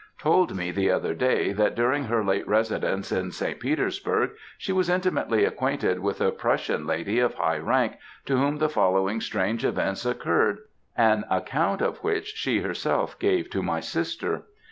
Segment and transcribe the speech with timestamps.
[0.17, 3.59] "Told me, the other day, that during her late residence in St.
[3.59, 8.67] Petersburg, she was intimately acquainted with a Prussian lady of high rank, to whom the
[8.67, 10.61] following strange events occurred,
[10.97, 14.45] an account of which she herself gave to my sister.